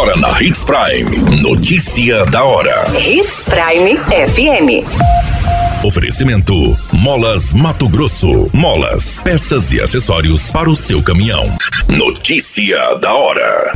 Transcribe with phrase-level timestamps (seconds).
[0.00, 1.42] Agora na Hits Prime.
[1.42, 2.86] Notícia da hora.
[2.98, 5.84] Hits Prime FM.
[5.84, 6.54] Oferecimento:
[6.90, 8.48] Molas Mato Grosso.
[8.50, 11.54] Molas, peças e acessórios para o seu caminhão.
[11.86, 13.74] Notícia da hora.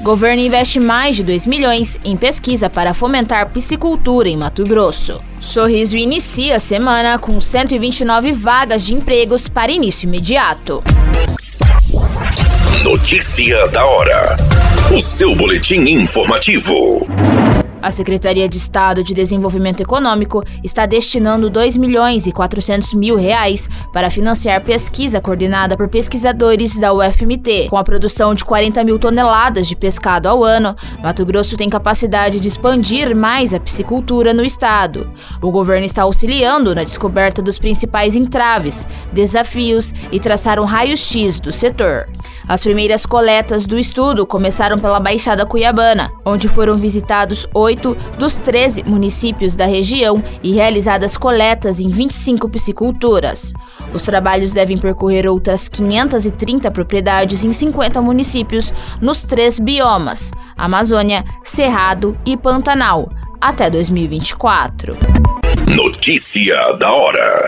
[0.00, 5.20] Governo investe mais de 2 milhões em pesquisa para fomentar piscicultura em Mato Grosso.
[5.38, 10.82] Sorriso inicia a semana com 129 vagas de empregos para início imediato.
[12.82, 14.49] Notícia da hora.
[14.88, 17.06] O seu boletim informativo.
[17.82, 23.68] A Secretaria de Estado de Desenvolvimento Econômico está destinando 2 milhões e 400 mil reais
[23.92, 27.68] para financiar pesquisa coordenada por pesquisadores da UFMT.
[27.70, 32.38] Com a produção de 40 mil toneladas de pescado ao ano, Mato Grosso tem capacidade
[32.38, 35.10] de expandir mais a piscicultura no estado.
[35.40, 41.52] O governo está auxiliando na descoberta dos principais entraves, desafios e traçar um raio-x do
[41.52, 42.06] setor.
[42.50, 48.82] As primeiras coletas do estudo começaram pela Baixada Cuiabana, onde foram visitados oito dos 13
[48.82, 53.52] municípios da região e realizadas coletas em 25 pisciculturas.
[53.94, 62.18] Os trabalhos devem percorrer outras 530 propriedades em 50 municípios nos três biomas: Amazônia, Cerrado
[62.26, 63.08] e Pantanal,
[63.40, 64.96] até 2024.
[65.68, 67.39] Notícia da hora.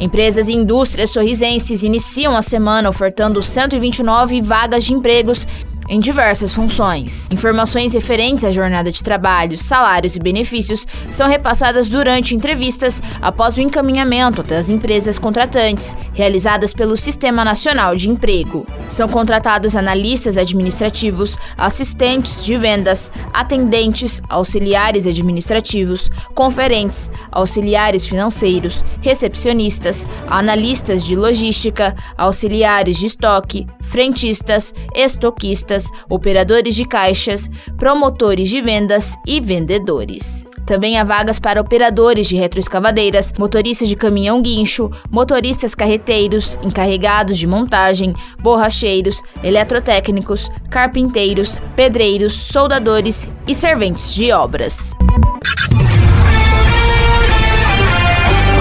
[0.00, 5.46] Empresas e indústrias sorrisenses iniciam a semana ofertando 129 vagas de empregos
[5.90, 7.26] em diversas funções.
[7.32, 13.60] Informações referentes à jornada de trabalho, salários e benefícios são repassadas durante entrevistas após o
[13.60, 18.64] encaminhamento das empresas contratantes, realizadas pelo Sistema Nacional de Emprego.
[18.86, 31.04] São contratados analistas administrativos, assistentes de vendas, atendentes, auxiliares administrativos, conferentes, auxiliares financeiros, recepcionistas, analistas
[31.04, 37.48] de logística, auxiliares de estoque, frentistas, estoquistas, operadores de caixas,
[37.78, 40.46] promotores de vendas e vendedores.
[40.66, 47.46] Também há vagas para operadores de retroescavadeiras, motoristas de caminhão guincho, motoristas carreteiros, encarregados de
[47.46, 54.92] montagem, borracheiros, eletrotécnicos, carpinteiros, pedreiros, soldadores e serventes de obras.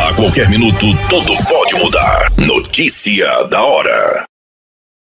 [0.10, 2.32] A qualquer minuto, tudo pode mudar.
[2.38, 4.26] Notícia da hora.